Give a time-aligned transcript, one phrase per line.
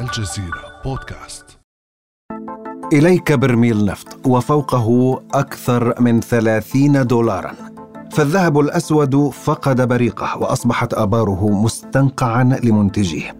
[0.00, 1.44] الجزيرة بودكاست.
[2.92, 7.52] إليك برميل نفط وفوقه أكثر من ثلاثين دولارا.
[8.12, 13.36] فالذهب الأسود فقد بريقه وأصبحت آباره مستنقعا لمنتجيه.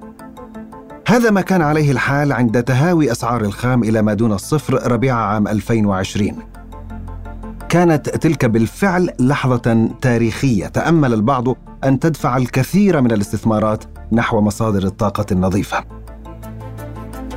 [1.09, 5.48] هذا ما كان عليه الحال عند تهاوي أسعار الخام إلى ما دون الصفر ربيع عام
[5.48, 6.36] 2020
[7.68, 10.66] كانت تلك بالفعل لحظة تاريخية.
[10.66, 11.45] تأمل البعض
[11.84, 16.00] أن تدفع الكثير من الاستثمارات نحو مصادر الطاقة النظيفة.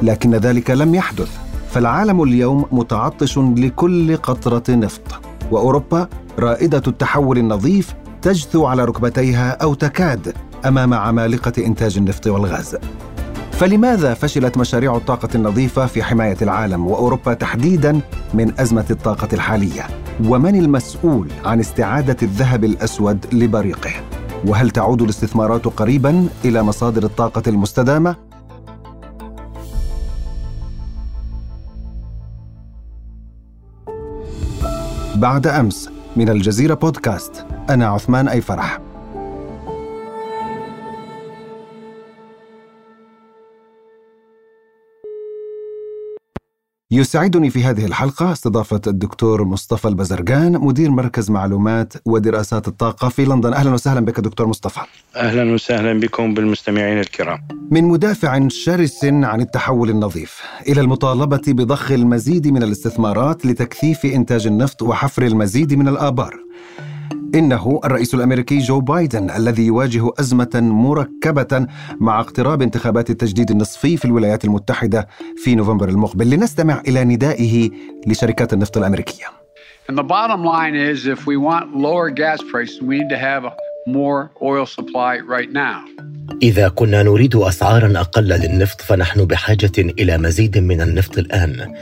[0.02, 1.38] لكن ذلك لم يحدث
[1.70, 5.02] فالعالم اليوم متعطش لكل قطرة نفط
[5.52, 6.08] وأوروبا
[6.40, 10.34] رائدة التحول النظيف تجثو على ركبتيها أو تكاد
[10.66, 12.78] أمام عمالقة إنتاج النفط والغاز
[13.52, 18.00] فلماذا فشلت مشاريع الطاقة النظيفة في حماية العالم وأوروبا تحديدا
[18.34, 19.88] من أزمة الطاقة الحالية؟
[20.26, 23.92] ومن المسؤول عن استعادة الذهب الأسود لبريقه؟
[24.46, 28.16] وهل تعود الاستثمارات قريبا إلى مصادر الطاقة المستدامة؟
[35.24, 37.46] بعد أمس من الجزيرة بودكاست.
[37.70, 38.80] أنا عثمان أي فرح
[46.96, 53.54] يسعدني في هذه الحلقة استضافة الدكتور مصطفى البزرقان مدير مركز معلومات ودراسات الطاقة في لندن.
[53.54, 54.80] أهلا وسهلا بك دكتور مصطفى.
[55.16, 57.48] أهلا وسهلا بكم بالمستمعين الكرام.
[57.72, 64.82] من مدافع شرس عن التحول النظيف إلى المطالبة بضخ المزيد من الاستثمارات لتكثيف إنتاج النفط
[64.82, 66.34] وحفر المزيد من الآبار.
[67.36, 71.68] إنه الرئيس الأمريكي جو بايدن الذي يواجه أزمة مركبة
[72.00, 75.08] مع اقتراب انتخابات التجديد النصفي في الولايات المتحدة
[75.44, 77.70] في نوفمبر المقبل لنستمع إلى ندائه
[78.08, 79.26] لشركات النفط الأمريكية
[79.90, 83.44] And the bottom line is if we want lower gas prices, we need to have
[83.86, 85.84] more oil supply right now.
[86.44, 91.74] إذا كنا نريد أسعارا أقل للنفط فنحن بحاجة إلى مزيد من النفط الآن.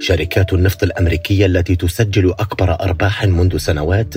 [0.00, 4.14] شركات النفط الأمريكية التي تسجل أكبر أرباح منذ سنوات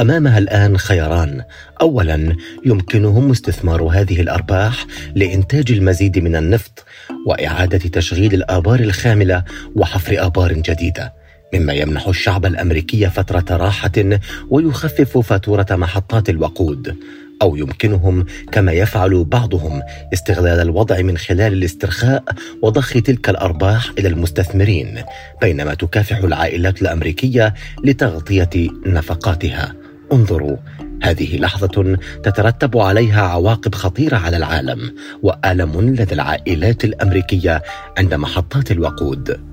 [0.00, 1.42] أمامها الآن خياران
[1.80, 6.84] اولا يمكنهم استثمار هذه الأرباح لإنتاج المزيد من النفط
[7.26, 9.44] وإعادة تشغيل الآبار الخاملة
[9.76, 11.22] وحفر آبار جديدة.
[11.54, 14.18] مما يمنح الشعب الأمريكي فترة راحة
[14.50, 16.96] ويخفف فاتورة محطات الوقود.
[17.42, 19.82] أو يمكنهم كما يفعل بعضهم
[20.12, 22.24] استغلال الوضع من خلال الاسترخاء
[22.62, 25.02] وضخ تلك الأرباح إلى المستثمرين
[25.40, 27.54] بينما تكافح العائلات الأمريكية
[27.84, 28.50] لتغطية
[28.86, 29.74] نفقاتها.
[30.12, 30.56] انظروا
[31.02, 37.62] هذه لحظة تترتب عليها عواقب خطيرة على العالم وآلم لدى العائلات الأمريكية
[37.98, 39.51] عند محطات الوقود.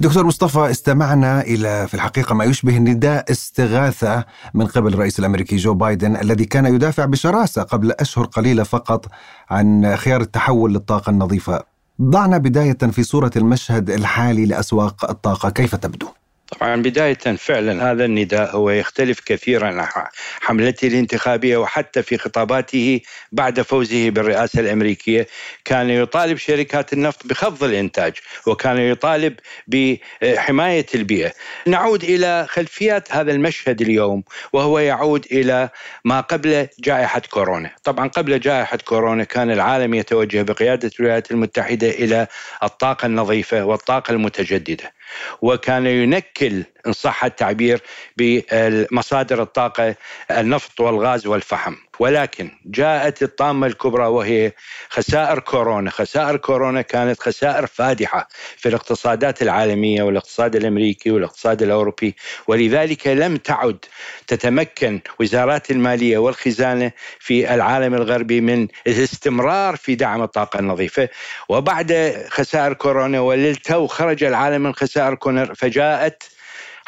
[0.00, 5.74] دكتور مصطفى استمعنا إلى في الحقيقة ما يشبه نداء استغاثة من قبل الرئيس الأمريكي جو
[5.74, 9.06] بايدن الذي كان يدافع بشراسة قبل أشهر قليلة فقط
[9.50, 11.62] عن خيار التحول للطاقة النظيفة
[12.02, 16.08] ضعنا بداية في صورة المشهد الحالي لأسواق الطاقة كيف تبدو؟
[16.48, 20.06] طبعا بداية فعلا هذا النداء هو يختلف كثيرا عن
[20.40, 23.00] حملته الانتخابية وحتى في خطاباته
[23.32, 25.26] بعد فوزه بالرئاسة الأمريكية.
[25.64, 28.12] كان يطالب شركات النفط بخفض الإنتاج
[28.46, 29.34] وكان يطالب
[29.66, 31.32] بحماية البيئة.
[31.66, 34.22] نعود إلى خلفيات هذا المشهد اليوم
[34.52, 35.68] وهو يعود إلى
[36.04, 37.70] ما قبل جائحة كورونا.
[37.84, 42.26] طبعا قبل جائحة كورونا كان العالم يتوجه بقيادة الولايات المتحدة إلى
[42.62, 44.97] الطاقة النظيفة والطاقة المتجددة.
[45.42, 47.82] وكان ينكل إن صح التعبير
[48.16, 49.94] بمصادر الطاقة
[50.30, 51.74] النفط والغاز والفحم.
[51.98, 54.52] ولكن جاءت الطامة الكبرى وهي
[54.88, 63.06] خسائر كورونا، خسائر كورونا كانت خسائر فادحة في الاقتصادات العالمية والاقتصاد الأمريكي والاقتصاد الأوروبي، ولذلك
[63.06, 63.84] لم تعد
[64.26, 71.08] تتمكن وزارات المالية والخزانة في العالم الغربي من الاستمرار في دعم الطاقة النظيفة،
[71.48, 76.37] وبعد خسائر كورونا وللتو خرج العالم من خسائر كورونا فجاءت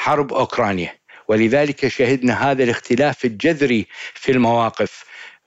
[0.01, 0.93] حرب أوكرانيا.
[1.29, 5.05] ولذلك شهدنا هذا الاختلاف الجذري في المواقف.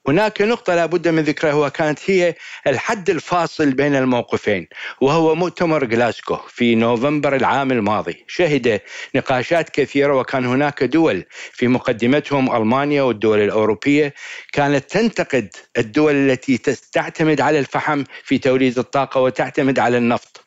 [0.08, 2.36] هناك نقطة لابد من ذكرها وكانت هي
[2.68, 4.68] الحد الفاصل بين الموقفين
[5.02, 8.26] وهو مؤتمر غلاسكو في نوفمبر العام الماضي.
[8.28, 8.82] شهد
[9.16, 14.14] نقاشات كثيرة وكان هناك دول في مقدمتهم ألمانيا والدول الأوروبية
[14.52, 16.58] كانت تنتقد الدول التي
[16.92, 20.43] تعتمد على الفحم في توليد الطاقة وتعتمد على النفط.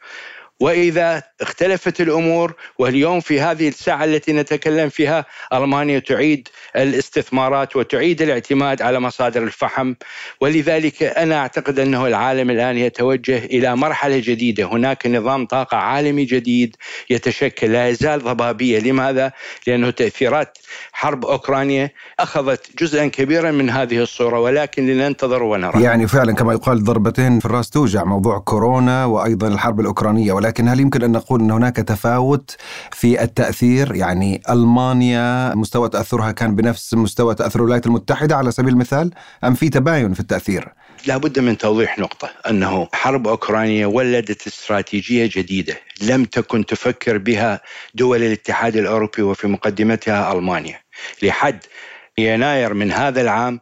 [0.60, 8.82] وإذا اختلفت الأمور واليوم في هذه الساعة التي نتكلم فيها ألمانيا تعيد الاستثمارات وتعيد الاعتماد
[8.82, 9.94] على مصادر الفحم.
[10.40, 16.76] ولذلك أنا أعتقد أنه العالم الآن يتوجه إلى مرحلة جديدة، هناك نظام طاقة عالمي جديد
[17.10, 17.72] يتشكل.
[17.72, 19.32] لا يزال ضبابية، لماذا؟
[19.66, 20.58] لأنه تأثيرات
[20.92, 25.82] حرب أوكرانيا أخذت جزءا كبيرا من هذه الصورة ولكن لننتظر ونرى.
[25.82, 30.32] يعني فعلا كما يقال ضربتين في الراس توجع موضوع كورونا وأيضا الحرب الأوكرانية.
[30.46, 32.56] ولكن هل يمكن أن نقول أن هناك تفاوت
[32.92, 39.10] في التأثير يعني ألمانيا مستوى تأثرها كان بنفس مستوى تأثر الولايات المتحدة على سبيل المثال
[39.44, 40.68] أم في تباين في التأثير؟
[41.06, 47.60] لابد من توضيح نقطة أنه حرب أوكرانيا ولدت استراتيجية جديدة لم تكن تفكر بها
[47.94, 50.80] دول الاتحاد الأوروبي وفي مقدمتها ألمانيا
[51.22, 51.58] لحد
[52.18, 53.60] يناير من هذا العام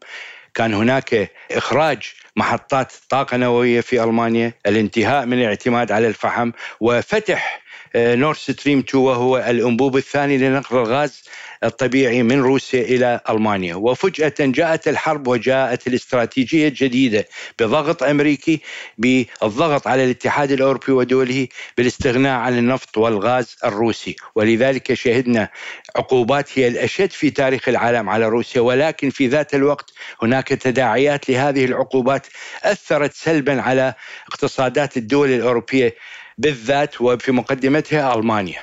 [0.55, 6.51] كان هناك إخراج محطات طاقة نووية في ألمانيا الانتهاء من الاعتماد على الفحم
[6.81, 7.64] وفتح
[7.97, 11.23] نورد ستريم 2 وهو الأنبوب الثاني لنقل الغاز
[11.65, 13.75] الطبيعي من روسيا إلى ألمانيا.
[13.75, 18.61] وفجأة جاءت الحرب وجاءت الاستراتيجية الجديدة بضغط أمريكي
[18.99, 24.17] بالضغط على الاتحاد الأوروبي ودوله بالاستغناء عن النفط والغاز الروسي.
[24.35, 25.49] ولذلك شهدنا
[25.97, 28.61] عقوبات هي الأشد في تاريخ العالم على روسيا.
[28.61, 29.93] ولكن في ذات الوقت
[30.23, 32.27] هناك تداعيات لهذه العقوبات
[32.65, 33.95] أثرت سلبا على
[34.29, 35.95] اقتصادات الدول الأوروبية.
[36.39, 38.61] بالذات وفي مقدمتها ألمانيا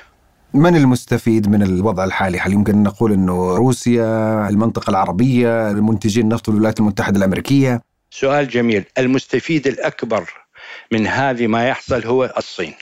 [0.54, 6.80] من المستفيد من الوضع الحالي؟ هل يمكن نقول إنه روسيا، المنطقة العربية، منتجين النفط الولايات
[6.80, 10.30] المتحدة الأمريكية؟ سؤال جميل، المستفيد الأكبر
[10.92, 12.74] من هذه ما يحصل هو الصين.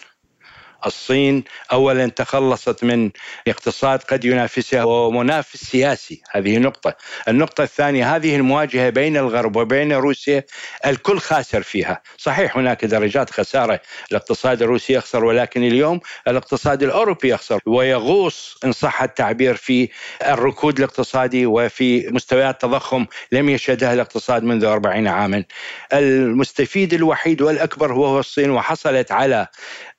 [0.86, 3.10] الصين اولا تخلصت من
[3.48, 6.22] اقتصاد قد ينافسها ومنافس سياسي.
[6.30, 6.94] هذه نقطة.
[7.28, 10.44] النقطة الثانية هذه المواجهة بين الغرب وبين روسيا
[10.86, 12.02] الكل خاسر فيها.
[12.18, 13.80] صحيح هناك درجات خسارة.
[14.10, 17.60] الاقتصاد الروسي يخسر ولكن اليوم الاقتصاد الأوروبي يخسر.
[17.66, 19.88] ويغوص إن صح التعبير في
[20.26, 25.44] الركود الاقتصادي وفي مستويات تضخم لم يشهدها الاقتصاد منذ 40 عاما.
[25.92, 29.46] المستفيد الوحيد والأكبر هو الصين وحصلت على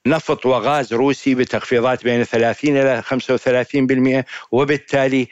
[0.08, 3.04] نفط وغاز روسي بتخفيضات بين 30 إلى
[4.22, 5.28] 35% وبالتالي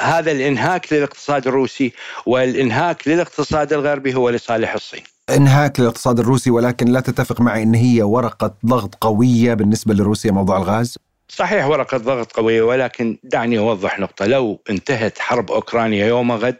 [0.00, 1.92] هذا الإنهاك للاقتصاد الروسي
[2.26, 5.02] والإنهاك للاقتصاد الغربي هو لصالح الصين.
[5.30, 10.56] إنهاك للاقتصاد الروسي ولكن لا تتفق معي إن هي ورقة ضغط قوية بالنسبة لروسيا موضوع
[10.56, 16.56] الغاز؟ صحيح ورقة ضغط قوية ولكن دعني أوضح نقطة لو انتهت حرب أوكرانيا يوم غد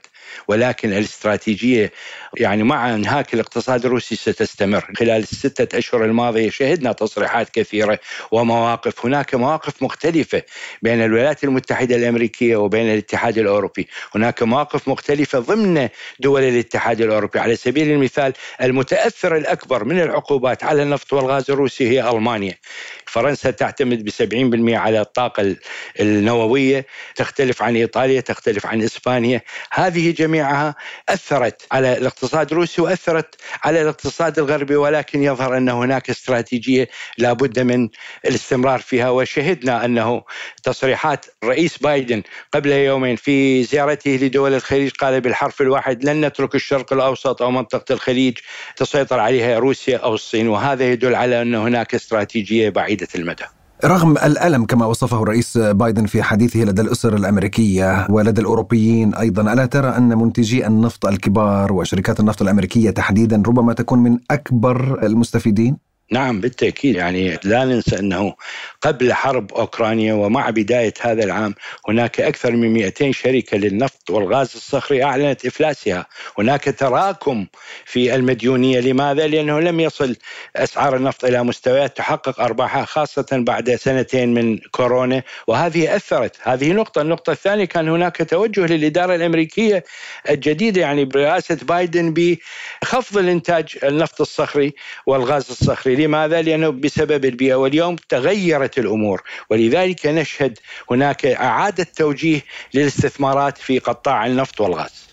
[0.49, 1.93] ولكن الاستراتيجية
[2.37, 4.91] يعني مع انهاك الاقتصاد الروسي ستستمر.
[4.99, 7.99] خلال الستة أشهر الماضية شهدنا تصريحات كثيرة
[8.31, 9.07] ومواقف.
[9.07, 10.43] هناك مواقف مختلفة
[10.83, 13.89] بين الولايات المتحدة الأمريكية وبين الاتحاد الأوروبي.
[14.15, 15.89] هناك مواقف مختلفة ضمن
[16.21, 17.39] دول الاتحاد الأوروبي.
[17.39, 18.33] على سبيل المثال
[18.63, 22.55] المتأثر الأكبر من العقوبات على النفط والغاز الروسي هي ألمانيا.
[23.15, 25.57] فرنسا تعتمد ب 70% على الطاقة
[26.01, 29.41] النووية تختلف عن إيطاليا تختلف عن إسبانيا.
[29.73, 30.75] هذه جميعها
[31.09, 33.35] أثرت على الاقتصاد الروسي وأثرت
[33.65, 36.89] على الاقتصاد الغربي ولكن يظهر أن هناك استراتيجية
[37.19, 37.89] لابد من
[38.25, 39.11] الاستمرار فيها.
[39.11, 40.23] وشهدنا أنه
[40.63, 42.23] تصريحات رئيس بايدن
[42.53, 47.93] قبل يومين في زيارته لدول الخليج قال بالحرف الواحد لن نترك الشرق الأوسط أو منطقة
[47.93, 48.39] الخليج
[48.77, 50.49] تسيطر عليها روسيا أو الصين.
[50.49, 53.04] وهذا يدل على أن هناك استراتيجية بعيدة.
[53.15, 53.45] المدى
[53.85, 59.67] رغم الألم كما وصفه الرئيس بايدن في حديثه لدى الأسر الأمريكية ولدى الأوروبيين أيضا ألا
[59.67, 65.77] ترى أن منتجي النفط الكبار وشركات النفط الأمريكية تحديدا ربما تكون من أكبر المستفيدين؟
[66.13, 66.97] نعم بالتأكيد.
[66.97, 68.35] يعني لا ننسى أنه
[68.81, 71.55] قبل حرب أوكرانيا ومع بداية هذا العام
[71.89, 76.07] هناك أكثر من 200 شركة للنفط والغاز الصخري أعلنت إفلاسها،
[76.39, 77.47] هناك تراكم
[77.85, 80.17] في المديونية، لماذا؟ لأنه لم يصل
[80.57, 85.23] أسعار النفط إلى مستويات تحقق أرباحها خاصة بعد سنتين من كورونا.
[85.47, 89.85] وهذه أثرت، هذه نقطة، النقطة الثانية كان هناك توجه للإدارة الأمريكية
[90.31, 94.75] الجديدة يعني برئاسة بايدن بخفض الإنتاج النفط الصخري
[95.07, 95.94] والغاز الصخري.
[95.95, 97.55] لماذا؟ لأنه بسبب البيئة.
[97.55, 99.23] واليوم تغيرت الأمور.
[99.51, 100.59] ولذلك نشهد
[100.91, 102.41] هناك إعادة توجيه
[102.75, 105.05] للاستثمارات في قطاع النفط والغاز.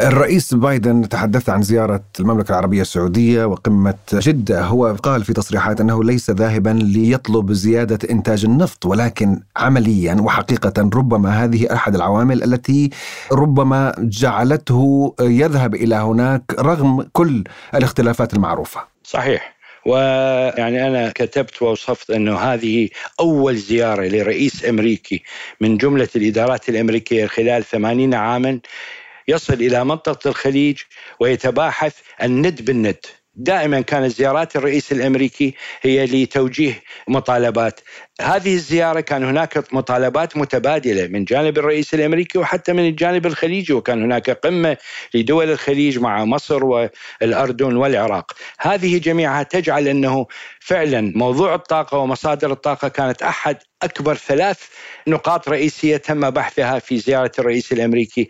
[0.00, 6.04] الرئيس بايدن تحدث عن زيارة المملكة العربية السعودية وقمة جدة هو قال في تصريحات أنه
[6.04, 12.90] ليس ذاهبا ليطلب زيادة إنتاج النفط ولكن عمليا وحقيقة ربما هذه أحد العوامل التي
[13.32, 18.80] ربما جعلته يذهب إلى هناك رغم كل الاختلافات المعروفة.
[19.04, 19.53] صحيح.
[19.86, 22.88] ويعني أنا كتبت ووصفت أنه هذه
[23.20, 25.22] أول زيارة لرئيس أمريكي
[25.60, 28.60] من جملة الإدارات الأمريكية خلال 80 عاما
[29.28, 30.78] يصل إلى منطقة الخليج
[31.20, 33.06] ويتباحث الند بالند.
[33.36, 37.80] دائما كانت زيارات الرئيس الأمريكي هي لتوجيه مطالبات.
[38.20, 44.02] هذه الزيارة كان هناك مطالبات متبادلة من جانب الرئيس الأمريكي وحتى من الجانب الخليجي وكان
[44.02, 44.76] هناك قمة
[45.14, 48.32] لدول الخليج مع مصر والأردن والعراق.
[48.58, 50.26] هذه جميعها تجعل أنه
[50.60, 54.58] فعلا موضوع الطاقة ومصادر الطاقة كانت أحد أكبر ثلاث
[55.08, 58.28] نقاط رئيسية تم بحثها في زيارة الرئيس الأمريكي.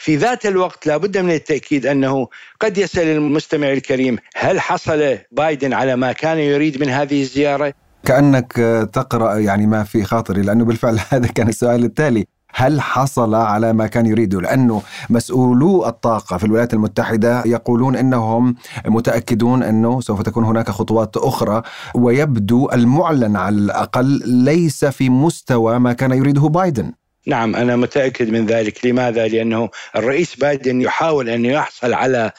[0.00, 2.28] في ذات الوقت لابد من التأكيد أنه
[2.60, 8.52] قد يسأل المستمع الكريم هل حصل بايدن على ما كان يريد من هذه الزيارة؟ كأنك
[8.92, 12.26] تقرأ يعني ما في خاطري لأنه بالفعل هذا كان السؤال التالي.
[12.54, 18.54] هل حصل على ما كان يريده لأنه مسؤولو الطاقة في الولايات المتحدة يقولون أنهم
[18.86, 21.62] متأكدون أنه سوف تكون هناك خطوات أخرى
[21.94, 26.92] ويبدو المعلن على الأقل ليس في مستوى ما كان يريده بايدن.
[27.26, 28.86] نعم أنا متأكد من ذلك.
[28.86, 32.32] لماذا؟ لأنه الرئيس بايدن يحاول أن يحصل على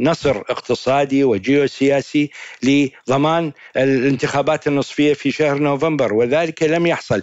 [0.00, 2.30] نصر اقتصادي وجيوسياسي
[2.62, 7.22] لضمان الانتخابات النصفية في شهر نوفمبر وذلك لم يحصل.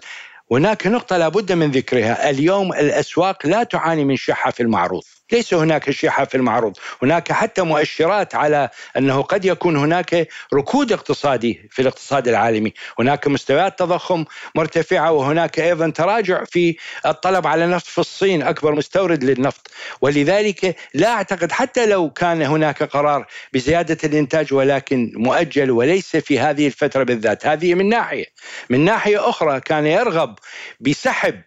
[0.51, 2.30] هناك نقطة لابد من ذكرها.
[2.30, 5.03] اليوم الأسواق لا تعاني من شحة في المعروض.
[5.31, 6.77] ليس هناك شحة في المعروض.
[7.01, 12.73] هناك حتى مؤشرات على أنه قد يكون هناك ركود اقتصادي في الاقتصاد العالمي.
[13.00, 19.23] هناك مستويات تضخم مرتفعة وهناك أيضا تراجع في الطلب على النفط في الصين أكبر مستورد
[19.23, 19.71] للنفط.
[20.01, 26.67] ولذلك لا أعتقد حتى لو كان هناك قرار بزيادة الإنتاج ولكن مؤجل وليس في هذه
[26.67, 27.45] الفترة بالذات.
[27.45, 28.25] هذه من ناحية.
[28.69, 30.35] من ناحية أخرى كان يرغب
[30.79, 31.41] بسحب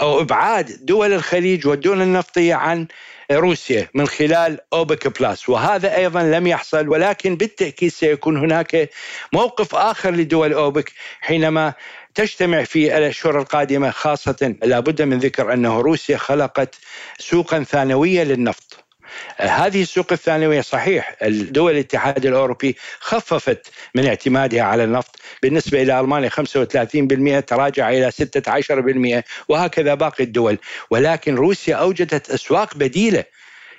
[0.00, 2.86] أو إبعاد دول الخليج والدول النفطية عن
[3.32, 5.48] روسيا من خلال أوبك بلاس.
[5.48, 8.90] وهذا أيضا لم يحصل ولكن بالتأكيد سيكون هناك
[9.32, 11.74] موقف آخر لدول أوبك حينما
[12.14, 16.74] تجتمع في الأشهر القادمة خاصة لابد من ذكر أنه روسيا خلقت
[17.18, 18.87] سوقا ثانوية للنفط.
[19.36, 26.28] هذه السوق الثانوية صحيح الدول الاتحاد الأوروبي خففت من اعتمادها على النفط بالنسبة إلى ألمانيا
[26.28, 28.10] 35% تراجع إلى
[29.20, 30.58] 16% وهكذا باقي الدول.
[30.90, 33.24] ولكن روسيا أوجدت أسواق بديلة.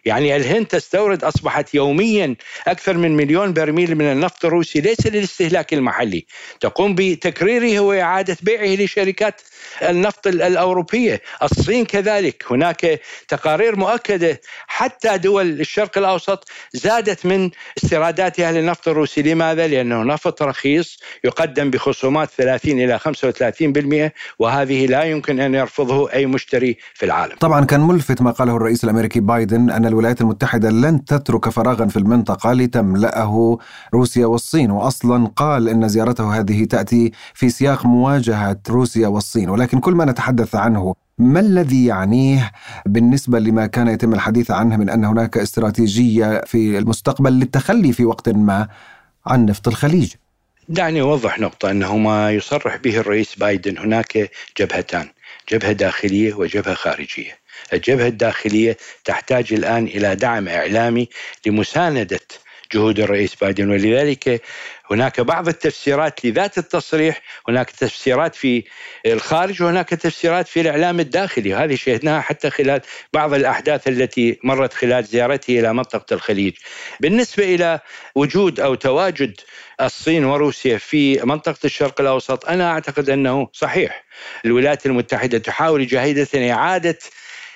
[0.06, 2.36] يعني الهند تستورد أصبحت يوميا
[2.68, 6.26] أكثر من مليون برميل من النفط الروسي ليس للاستهلاك المحلي.
[6.60, 9.42] تقوم بتكريره وإعادة بيعه لشركات
[9.84, 11.22] النفط الأوروبية.
[11.44, 12.44] الصين كذلك.
[12.52, 19.22] هناك تقارير مؤكدة حتى دول الشرق الأوسط زادت من استيراداتها للنفط الروسي.
[19.22, 26.26] لماذا؟ لأنه نفط رخيص يقدم بخصومات 30 إلى 35% وهذه لا يمكن أن يرفضه أي
[26.26, 27.36] مشتري في العالم.
[27.40, 31.98] طبعا كان ملفت ما قاله الرئيس الأمريكي بايدن أن الولايات المتحدة لن تترك فراغا في
[31.98, 33.58] المنطقة لتملأه
[33.94, 34.72] روسيا والصين.
[34.72, 39.50] وأصلا قال أن زيارته هذه تأتي في سياق مواجهة روسيا والصين.
[39.50, 42.52] ولكن كل ما نتحدث عنه ما الذي يعنيه
[42.86, 48.30] بالنسبة لما كان يتم الحديث عنه من أن هناك استراتيجية في المستقبل للتخلي في وقت
[48.30, 48.68] ما
[49.26, 50.14] عن نفط الخليج؟
[50.70, 55.08] دعني أوضح نقطة أنه ما يصرح به الرئيس بايدن هناك جبهتان
[55.52, 57.40] جبهة داخلية وجبهة خارجية.
[57.74, 61.10] الجبهة الداخلية تحتاج الآن إلى دعم إعلامي
[61.46, 62.20] لمساندة
[62.74, 64.42] جهود الرئيس بايدن ولذلك
[64.92, 68.64] هناك بعض التفسيرات لذات التصريح هناك تفسيرات في
[69.06, 71.54] الخارج وهناك تفسيرات في الإعلام الداخلي.
[71.54, 72.82] وهذه شهدناها حتى خلال
[73.14, 76.54] بعض الأحداث التي مرت خلال زيارته إلى منطقة الخليج.
[77.00, 77.80] بالنسبة إلى
[78.16, 79.34] وجود أو تواجد
[79.82, 84.04] الصين وروسيا في منطقة الشرق الأوسط أنا أعتقد أنه صحيح.
[84.46, 87.00] الولايات المتحدة تحاول جاهدة إعادة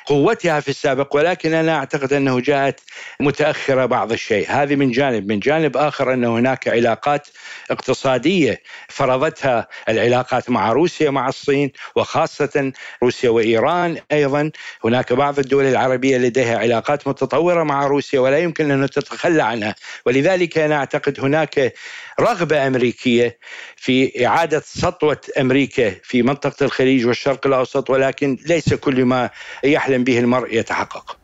[0.06, 2.80] قوتها في السابق ولكن أنا أعتقد أنه جاءت
[3.20, 4.46] متأخرة بعض الشيء.
[4.50, 5.32] هذه من جانب.
[5.32, 7.28] من جانب آخر أن هناك علاقات
[7.72, 12.72] اقتصادية فرضتها العلاقات مع روسيا مع الصين وخاصة
[13.04, 14.52] روسيا وإيران أيضا.
[14.84, 19.76] هناك بعض الدول العربية لديها علاقات متطورة مع روسيا ولا يمكن أن تتخلى عنها.
[20.06, 21.74] ولذلك أنا أعتقد هناك
[22.20, 23.38] رغبة أمريكية
[23.76, 29.30] في إعادة سطوة أمريكا في منطقة الخليج والشرق الأوسط ولكن ليس كل ما
[29.64, 31.18] يحلم به المرء يتحقق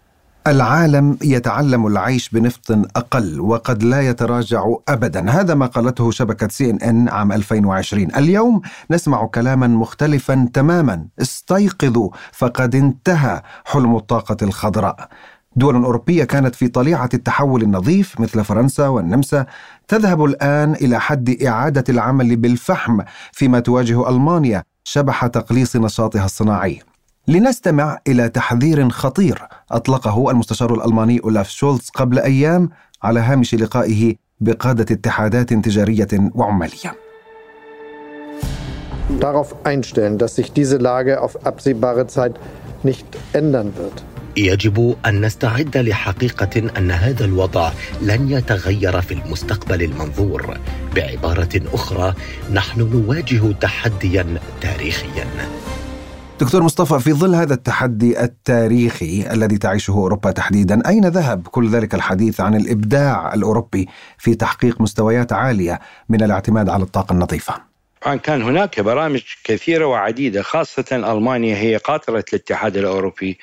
[0.48, 6.82] العالم يتعلم العيش بنفط أقل وقد لا يتراجع ابدا، هذا ما قالته شبكة سي إن
[6.82, 8.16] إن عام 2020.
[8.16, 15.10] اليوم نسمع كلاما مختلفا تماما، استيقظوا فقد انتهى حلم الطاقة الخضراء.
[15.56, 19.46] دول أوروبية كانت في طليعة التحول النظيف مثل فرنسا والنمسا
[19.90, 26.80] تذهب الآن إلى حد إعادة العمل بالفحم فيما تواجه ألمانيا شبح تقليص نشاطها الصناعي.
[27.28, 32.70] لنستمع إلى تحذير خطير أطلقه المستشار الألماني أولاف شولتز قبل أيام
[33.04, 36.96] على هامش لقائه بقادة اتحادات تجارية وعمالية.
[39.20, 42.36] Darauf einstellen, dass sich diese Lage auf absehbare Zeit
[42.84, 44.04] nicht ändern wird.
[44.46, 50.58] يجب أن نستعد لحقيقة أن هذا الوضع لن يتغير في المستقبل المنظور.
[50.96, 52.14] بعبارة أخرى
[52.54, 55.28] نحن نواجه تحديا تاريخيا.
[56.40, 61.96] دكتور مصطفى في ظل هذا التحدي التاريخي الذي تعيشه أوروبا تحديدا، أين ذهب كل ذلك
[61.96, 65.80] الحديث عن الإبداع الأوروبي في تحقيق مستويات عالية
[66.10, 67.70] من الاعتماد على الطاقة النظيفة؟
[68.02, 73.38] طبعا كان هناك برامج كثيرة وعديدة خاصة ألمانيا هي قاطرة الاتحاد الأوروبي.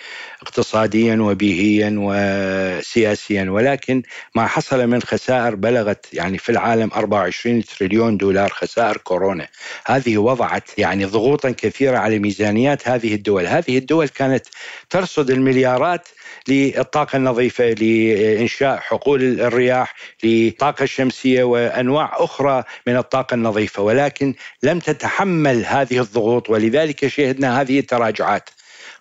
[0.47, 4.03] اقتصاديا وبيئيا وسياسيا ولكن
[4.35, 9.49] ما حصل من خسائر بلغت يعني في العالم 24 تريليون دولار خسائر كورونا.
[9.87, 13.47] هذه وضعت يعني ضغوطا كثيرة على ميزانيات هذه الدول.
[13.47, 14.47] هذه الدول كانت
[14.91, 16.09] ترصد المليارات
[16.49, 23.83] للطاقة النظيفة لإنشاء حقول الرياح للطاقة الشمسية وأنواع أخرى من الطاقة النظيفة.
[23.83, 28.51] ولكن لم تتحمل هذه الضغوط ولذلك شهدنا هذه التراجعات.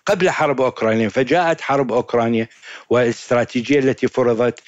[0.06, 2.48] قبل حرب أوكرانيا فجاءت حرب أوكرانيا
[2.90, 4.60] والاستراتيجية التي فرضت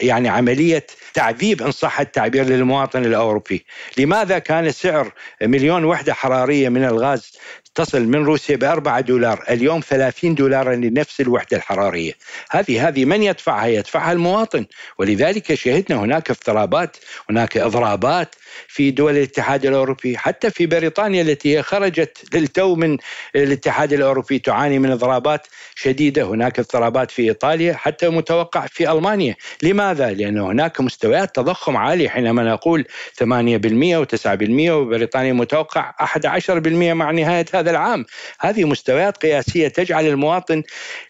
[0.00, 3.66] يعني عملية تعذيب إن صح التعبير للمواطن الأوروبي،
[3.98, 5.12] لماذا كان سعر
[5.42, 7.32] مليون وحدة حرارية من الغاز
[7.74, 12.12] تصل من روسيا ب 4 دولار اليوم 30 دولار لنفس الوحدة الحرارية؟
[12.50, 14.66] هذه هذه من يدفعها؟ يدفعها المواطن.
[14.98, 16.96] ولذلك شهدنا هناك اضطرابات
[17.30, 18.34] هناك إضرابات
[18.68, 22.98] في دول الاتحاد الأوروبي حتى في بريطانيا التي خرجت للتو من
[23.36, 26.22] الاتحاد الأوروبي تعاني من اضرابات شديدة.
[26.22, 29.36] هناك اضطرابات في إيطاليا حتى متوقع في ألمانيا.
[29.62, 32.84] لماذا؟ لأن هناك مستويات تضخم عالية حينما نقول
[33.14, 38.04] 8% و9% وبريطانيا متوقع 11% مع نهاية هذا العام.
[38.40, 40.62] هذه مستويات قياسية تجعل المواطن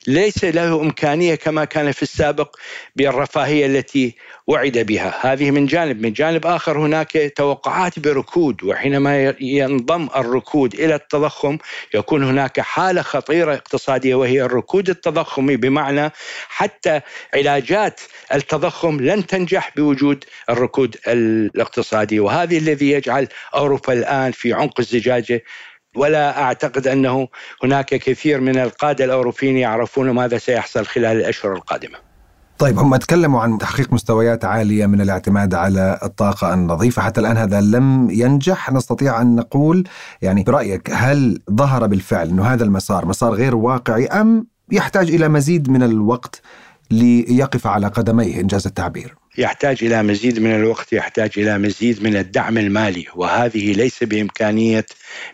[0.06, 2.56] ليس له إمكانية كما كان في السابق
[2.96, 5.14] بالرفاهية التي وعد بها.
[5.20, 6.02] هذه من جانب.
[6.02, 11.58] من جانب آخر هناك توقعات بركود وحينما ينضم الركود إلى التضخم
[11.94, 16.10] يكون هناك حالة خطيرة اقتصادية وهي الركود التضخمي بمعنى
[16.48, 17.00] حتى
[17.34, 18.00] علاجات
[18.34, 22.20] التضخم لن تنجح بوجود الركود الاقتصادي.
[22.20, 25.42] وهذا الذي يجعل أوروبا الآن في عمق الزجاجة.
[25.96, 27.28] ولا أعتقد أنه
[27.62, 32.05] هناك كثير من القادة الأوروبيين يعرفون ماذا سيحصل خلال الأشهر القادمة.
[32.58, 37.60] طيب هم تكلموا عن تحقيق مستويات عالية من الاعتماد على الطاقة النظيفة، حتى الآن هذا
[37.60, 39.84] لم ينجح، نستطيع أن نقول
[40.22, 45.70] يعني برأيك هل ظهر بالفعل إنه هذا المسار مسار غير واقعي أم يحتاج إلى مزيد
[45.70, 46.42] من الوقت
[46.90, 52.58] ليقف على قدميه إنجاز التعبير؟ يحتاج إلى مزيد من الوقت يحتاج إلى مزيد من الدعم
[52.58, 54.86] المالي وهذه ليس بإمكانية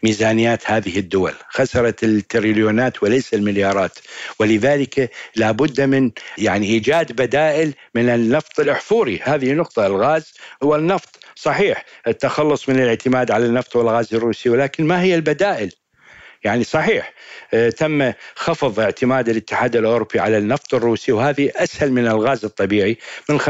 [0.03, 1.35] ميزانيات هذه الدول.
[1.49, 3.99] خسرت التريليونات وليس المليارات
[4.39, 9.21] ولذلك لابد من يعني إيجاد بدائل من النفط الأحفوري.
[9.23, 15.03] هذه نقطة الغاز هو النفط صحيح التخلص من الاعتماد على النفط والغاز الروسي ولكن ما
[15.03, 15.73] هي البدائل؟
[16.45, 17.13] يعني صحيح
[17.55, 23.41] آه، تم خفض اعتماد الاتحاد الأوروبي على النفط الروسي وهذه أسهل من الغاز الطبيعي من
[23.41, 23.49] 35%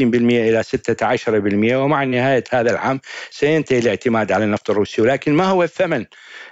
[0.00, 6.04] إلى 16% ومع نهاية هذا العام سينتهي الاعتماد على النفط الروسي ولكن ما هو الثمن؟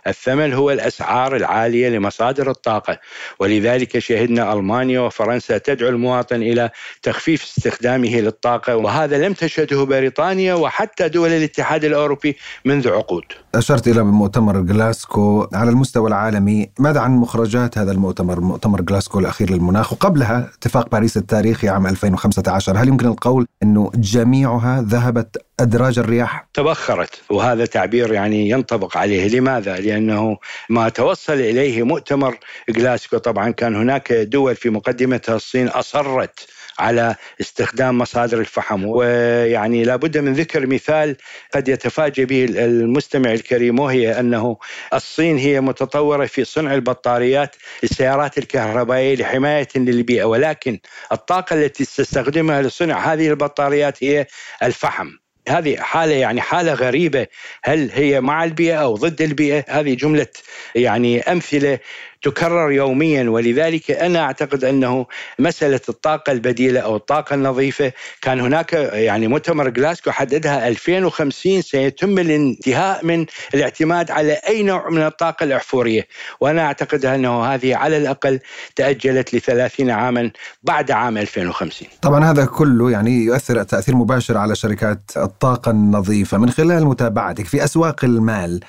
[0.07, 2.99] الثمن هو الأسعار العالية لمصادر الطاقة
[3.39, 6.71] ولذلك شهدنا ألمانيا وفرنسا تدعو المواطن إلى
[7.03, 13.25] تخفيف استخدامه للطاقة وهذا لم تشهده بريطانيا وحتى دول الاتحاد الأوروبي منذ عقود.
[13.55, 19.51] أشرت إلى مؤتمر جلاسكو على المستوى العالمي، ماذا عن مخرجات هذا المؤتمر؟ مؤتمر جلاسكو الأخير
[19.51, 26.49] للمناخ وقبلها اتفاق باريس التاريخي عام 2015 هل يمكن القول انه جميعها ذهبت أدراج الرياح؟
[26.55, 30.37] تبخرت وهذا تعبير يعني ينطبق عليه، لماذا؟ لأنه
[30.71, 32.39] ما توصل إليه مؤتمر
[32.69, 33.19] جلاسكو.
[33.19, 36.47] طبعا كان هناك دول في مقدمتها الصين أصرت
[36.79, 38.85] على استخدام مصادر الفحم.
[38.85, 41.17] ويعني لابد من ذكر مثال
[41.55, 44.57] قد يتفاجئ به المستمع الكريم وهي أنه
[44.95, 50.25] الصين هي متطورة في صنع البطاريات للسيارات الكهربائية لحماية للبيئة.
[50.25, 50.79] ولكن
[51.13, 54.27] الطاقة التي تستخدمها لصنع هذه البطاريات هي
[54.63, 55.09] الفحم.
[55.49, 57.27] هذه حالة يعني حالة غريبة.
[57.65, 60.27] هل هي مع البيئة أو ضد البيئة؟ هذه جملة
[60.75, 61.79] يعني أمثلة
[62.23, 63.31] تكرر يوميا.
[63.31, 65.07] ولذلك أنا أعتقد أنه
[65.39, 73.07] مسألة الطاقة البديلة أو الطاقة النظيفة كان هناك يعني مؤتمر جلاسكو حددها 2050 سيتم الانتهاء
[73.07, 76.07] من الاعتماد على أي نوع من الطاقة الأحفورية.
[76.41, 78.41] وأنا أعتقد أنه هذه على الأقل
[78.77, 80.31] تأجلت ل 30 عاما
[80.63, 86.39] بعد عام 2050 طبعا هذا كله يعني يؤثر تأثير مباشر على شركات الطاقة النظيفة.
[86.39, 88.61] من خلال متابعتك في أسواق المال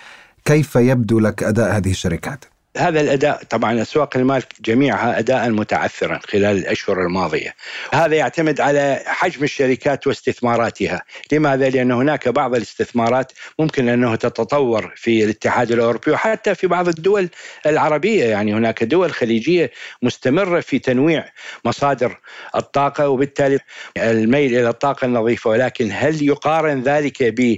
[0.45, 6.57] كيف يبدو لك أداء هذه الشركات؟ هذا الأداء طبعا أسواق المال جميعها اداء متعثرا خلال
[6.57, 7.55] الأشهر الماضية.
[7.93, 15.23] هذا يعتمد على حجم الشركات واستثماراتها، لماذا؟ لأن هناك بعض الاستثمارات ممكن أنه تتطور في
[15.23, 17.29] الاتحاد الأوروبي وحتى في بعض الدول
[17.65, 21.25] العربية، يعني هناك دول خليجية مستمرة في تنويع
[21.65, 22.19] مصادر
[22.55, 23.59] الطاقة وبالتالي
[23.97, 27.57] الميل إلى الطاقة النظيفة، ولكن هل يقارن ذلك ب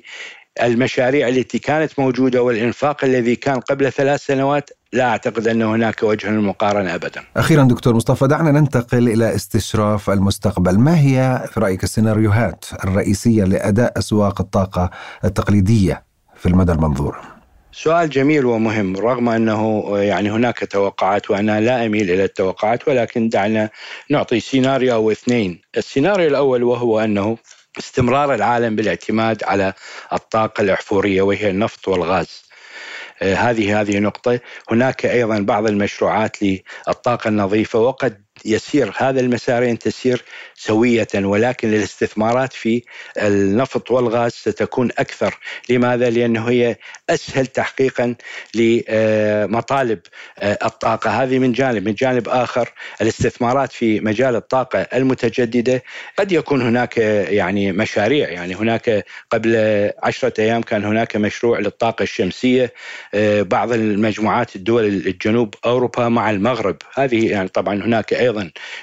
[0.61, 6.29] المشاريع التي كانت موجودة والإنفاق الذي كان قبل ثلاث سنوات لا أعتقد أن هناك وجه
[6.29, 7.23] للمقارنة ابدا.
[7.37, 13.99] أخيرا دكتور مصطفى دعنا ننتقل إلى استشراف المستقبل، ما هي في رأيك السيناريوهات الرئيسية لأداء
[13.99, 14.89] أسواق الطاقة
[15.25, 16.03] التقليدية
[16.35, 17.17] في المدى المنظور؟
[17.71, 23.69] سؤال جميل ومهم رغم أنه يعني هناك توقعات وأنا لا أميل إلى التوقعات ولكن دعنا
[24.09, 27.37] نعطي سيناريو أو اثنين، السيناريو الأول وهو أنه
[27.79, 29.73] استمرار العالم بالاعتماد على
[30.13, 32.44] الطاقة الأحفورية وهي النفط والغاز.
[33.21, 34.39] آه، هذه هذه نقطة،
[34.71, 40.23] هناك أيضا بعض المشروعات للطاقة النظيفة وقد يسير هذا المسارين تسير
[40.55, 42.83] سوية ولكن الاستثمارات في
[43.17, 45.37] النفط والغاز ستكون أكثر.
[45.69, 46.75] لماذا؟ لأنه هي
[47.09, 48.15] أسهل تحقيقا
[48.55, 49.99] لمطالب
[50.43, 51.23] الطاقة.
[51.23, 51.85] هذه من جانب.
[51.87, 55.83] من جانب آخر الاستثمارات في مجال الطاقة المتجددة.
[56.17, 58.29] قد يكون هناك يعني مشاريع.
[58.29, 59.55] يعني هناك قبل
[60.03, 62.73] عشرة أيام كان هناك مشروع للطاقة الشمسية.
[63.41, 66.77] بعض المجموعات الدول الجنوب أوروبا مع المغرب.
[66.93, 68.34] هذه يعني طبعا هناك أيضا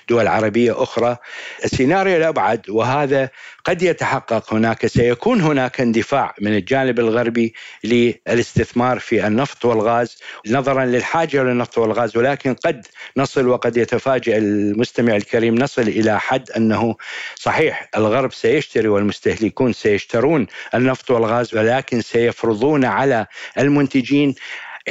[0.09, 1.17] دول عربية أخرى.
[1.65, 3.31] السيناريو الأبعد وهذا
[3.65, 11.43] قد يتحقق هناك سيكون هناك اندفاع من الجانب الغربي للاستثمار في النفط والغاز نظرا للحاجة
[11.43, 12.87] للنفط والغاز ولكن قد
[13.17, 16.97] نصل وقد يتفاجئ المستمع الكريم نصل إلى حد أنه
[17.35, 23.27] صحيح الغرب سيشتري والمستهلكون سيشترون النفط والغاز ولكن سيفرضون على
[23.59, 24.35] المنتجين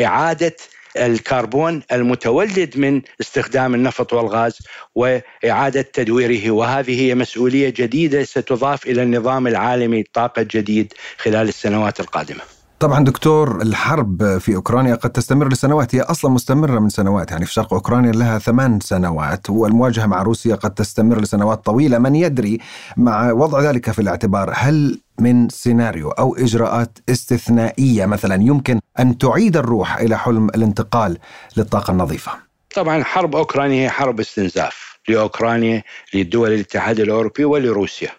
[0.01, 0.55] إعادة
[0.97, 4.57] الكربون المتولد من استخدام النفط والغاز
[4.95, 12.60] وإعادة تدويره وهذه هي مسؤولية جديدة ستضاف إلى النظام العالمي الطاقه الجديد خلال السنوات القادمة.
[12.81, 17.53] طبعا دكتور الحرب في أوكرانيا قد تستمر لسنوات هي أصلا مستمرة من سنوات يعني في
[17.53, 22.59] شرق أوكرانيا لها ثمان سنوات والمواجهة مع روسيا قد تستمر لسنوات طويلة من يدري
[22.97, 29.57] مع وضع ذلك في الاعتبار هل من سيناريو أو إجراءات استثنائية مثلا يمكن أن تعيد
[29.57, 31.17] الروح إلى حلم الانتقال
[31.57, 32.31] للطاقة النظيفة؟
[32.75, 38.09] طبعا حرب أوكرانيا هي حرب استنزاف لأوكرانيا لدول الاتحاد الأوروبي ولروسيا.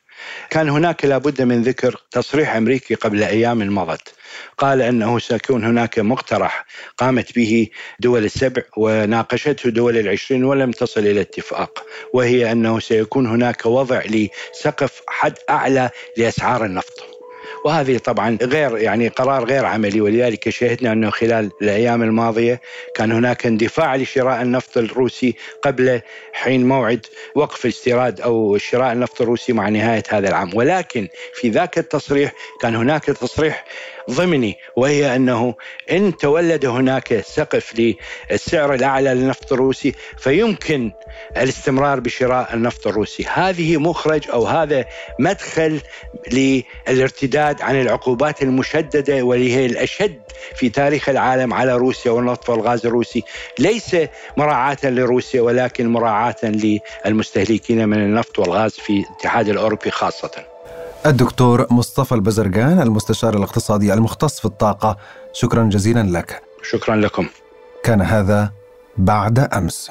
[0.50, 4.14] كان هناك لابد من ذكر تصريح أمريكي قبل أيام مضت
[4.58, 6.66] قال أنه سيكون هناك مقترح
[6.98, 7.68] قامت به
[8.00, 15.02] دول السبع وناقشته دول العشرين ولم تصل إلى اتفاق وهي أنه سيكون هناك وضع لسقف
[15.08, 17.11] حد أعلى لأسعار النفط.
[17.64, 22.60] وهذه طبعا غير يعني قرار غير عملي ولذلك شهدنا أنه خلال الأيام الماضية
[22.94, 26.00] كان هناك اندفاع لشراء النفط الروسي قبل
[26.32, 30.50] حين موعد وقف الاستيراد أو شراء النفط الروسي مع نهاية هذا العام.
[30.54, 33.64] ولكن في ذاك التصريح كان هناك تصريح
[34.10, 35.54] ضمني وهي أنه
[35.90, 37.96] إن تولد هناك سقف
[38.30, 40.92] للسعر الأعلى للنفط الروسي فيمكن
[41.36, 44.84] الاستمرار بشراء النفط الروسي، هذه مخرج أو هذا
[45.18, 45.80] مدخل
[46.32, 50.20] للارتداد عن العقوبات المشددة واللي هي الأشد
[50.54, 53.22] في تاريخ العالم على روسيا والنفط والغاز الروسي،
[53.58, 53.96] ليس
[54.36, 56.36] مراعاة لروسيا ولكن مراعاة
[57.04, 60.30] للمستهلكين من النفط والغاز في الاتحاد الأوروبي خاصة.
[61.06, 64.96] الدكتور مصطفى البزرقان المستشار الاقتصادي المختص في الطاقة
[65.32, 66.42] شكرا جزيلا لك.
[66.62, 67.26] شكرا لكم.
[67.84, 68.52] كان هذا
[68.96, 69.90] بعد أمس.